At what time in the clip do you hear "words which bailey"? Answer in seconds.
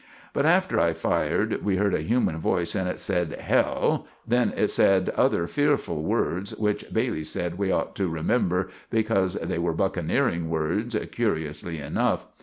6.03-7.23